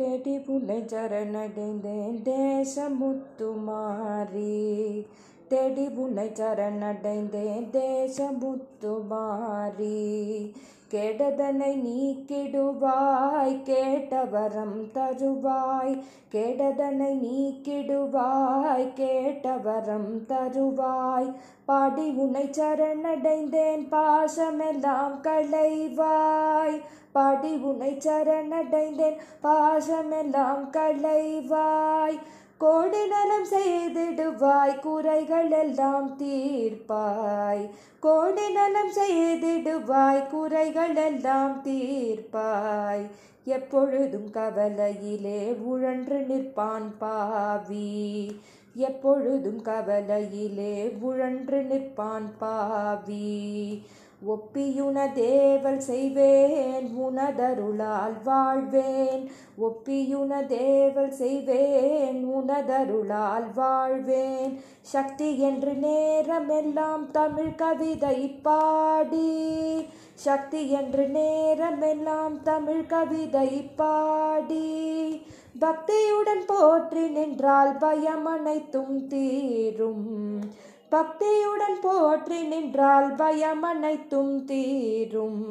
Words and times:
தேடி 0.00 0.38
புலை 0.38 0.78
சரணடைந்தேன். 0.80 2.18
தேசமுத்துமாரி 2.24 3.18
தேடி 5.48 5.88
புலை 5.88 6.28
சரணடைந்தேன். 6.28 7.66
தேசமுத்துமாரி 7.72 8.40
கெடதனை 10.90 11.74
நீக்கிடுவாய் 11.76 13.62
கேட்டவரம் 13.64 14.90
தருவாய். 14.94 16.02
கெடதனை 16.32 17.12
நீக்கிடுவாய் 17.12 18.88
கேட்டவரம் 18.96 20.26
தருவாய். 20.28 21.34
பாடி 21.64 22.10
உனை 22.10 22.44
சரணடைந்தேன் 22.44 23.86
பாசமெல்லாம் 23.90 25.20
களைவாய். 25.22 26.80
பாடி 27.12 27.56
உனை 27.56 27.94
சரணடைந்தேன் 27.94 29.16
பாசமெல்லாம் 29.42 30.70
களைவாய். 30.70 32.18
கோடி 32.60 32.98
நலம் 33.08 33.46
செய்திடுவாய் 33.50 34.80
குறைகள் 34.80 35.50
எல்லாம் 35.50 36.18
தீர்ப்பாய். 36.18 37.70
கோடி 38.00 38.52
நலம் 38.52 38.90
செய்திடுவாய் 38.90 40.28
குறைகள் 40.28 40.94
எல்லாம் 40.94 41.62
தீர்ப்பாய். 41.64 43.10
எப்பொழுதும் 43.44 44.30
கவலையிலே 44.30 45.52
உழன்று 45.52 46.20
நிற்பான் 46.20 46.92
பாவி. 46.98 48.40
எப்பொழுதும் 48.74 49.62
கவலையிலே 49.62 50.92
உழன்று 51.00 51.62
நிற்பான் 51.62 52.30
பாவி. 52.38 53.82
ஒப்பியுன 54.28 55.12
தேவல் 55.12 55.78
செய்வேன் 55.78 56.90
உனதருளால் 56.98 58.22
வாழ்வேன். 58.24 59.30
ஒப்பியுன 59.62 60.46
தேவல் 60.46 61.12
செய்வேன் 61.12 62.26
உனதருளால் 62.36 63.46
வாழ்வேன். 63.54 64.60
சக்தி 64.80 65.38
என்று 65.38 65.72
நேரமெல்லாம் 65.74 67.10
தமிழ் 67.10 67.54
கவிதை 67.54 68.28
பாடி. 68.42 69.86
சக்தி 70.14 70.70
என்று 70.70 71.08
நேரமெல்லாம் 71.08 72.42
தமிழ் 72.42 72.86
கவிதை 72.86 73.70
பாடி. 73.76 75.22
பக்தியுடன் 75.60 76.44
போற்றி 76.46 77.08
நின்றால் 77.08 77.76
பயம் 77.76 78.24
அனைத்தும் 78.24 79.06
தீரும். 79.06 80.09
பக்தியுடன் 80.90 81.78
போற்றி 81.80 82.42
நின்றால் 82.46 83.14
பயம் 83.14 83.62
அனைத்தும் 83.62 84.44
தீரும். 84.44 85.44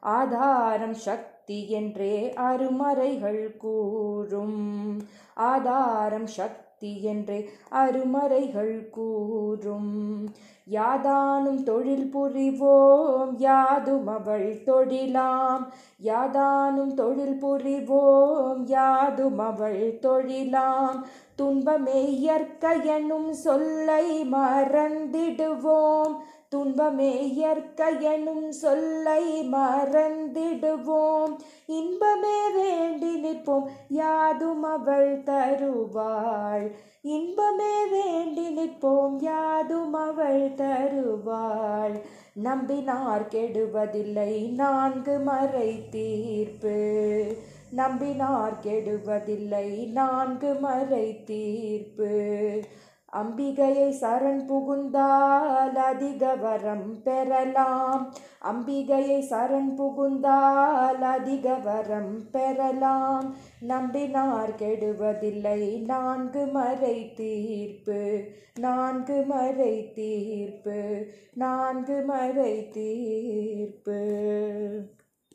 ஆதாரம் 0.00 0.94
சக்தி 0.94 1.33
என்றே 1.46 2.32
அருமறைகள் 2.36 3.56
கூறும். 3.56 4.98
ஆதாரம் 5.34 6.26
சக்தி 6.26 7.02
என்றே 7.02 7.48
அருமறைகள் 7.70 8.90
கூறும். 8.90 10.28
யாதானும் 10.70 11.62
தொழில் 11.62 12.10
புரிவோம் 12.16 13.34
யாதும் 13.36 14.06
அவள் 14.06 14.54
தொழிலாம். 14.54 15.66
யாதானும் 16.04 16.94
தொழில் 16.94 17.44
புரிவோம் 17.46 18.66
யாதும் 18.66 19.38
அவள் 19.38 19.98
தொழிலாம். 20.02 21.02
துன்பமே 21.36 22.28
இயற்கையனும் 22.28 23.30
சொல்லை 23.30 24.30
மறந்திடுவோம். 24.32 26.14
துன்பமே 26.54 27.34
இயற்கையனும் 27.38 28.48
சொல்லை 28.48 29.50
மறந்திடுவோம். 29.50 31.36
இன்பமே 31.66 32.50
வேண்டி 32.54 33.22
நிற்போம் 33.22 33.64
யாதும் 33.88 34.62
அவள் 34.62 35.22
தருவாள். 35.22 36.74
இன்பமே 37.02 37.86
வேண்டி 37.86 38.48
நிற்போம் 38.58 39.16
யாதும் 39.20 39.92
அவள் 39.92 40.54
தருவாள். 40.54 42.00
நம்பினார் 42.44 43.28
கெடுவதில்லை 43.30 44.54
நான்கு 44.54 45.18
மறை 45.18 45.88
தீர்ப்பு. 45.90 47.24
நம்பினார் 47.76 48.54
கெடுவதில்லை 48.62 49.90
நான்கு 49.92 50.54
மறை 50.54 51.24
தீர்ப்பு. 51.24 52.60
அம்பிகையை 53.14 53.94
சரண் 54.00 54.46
புகுந்தால் 54.46 55.74
அதிக 55.74 56.34
வரம் 56.34 57.02
பெறலாம். 57.02 58.14
அம்பிகையை 58.42 59.20
சரண் 59.30 59.74
புகுந்தால் 59.74 61.02
அதிக 61.02 61.54
வரம் 61.54 62.30
பெறலாம். 62.30 63.34
நம்பினார் 63.68 64.54
கெடுவதில்லை. 64.58 65.84
நான்கு 65.84 66.46
மறை 66.46 67.12
தீர்ப்பு. 67.12 68.24
நான்கு 68.60 69.24
மறை 69.26 69.92
தீர்ப்பு. 69.92 71.06
நான்கு 71.34 72.02
மறை 72.02 72.68
தீர்ப்பு. 72.68 74.02